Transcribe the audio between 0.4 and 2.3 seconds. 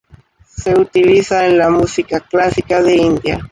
Su utiliza en la música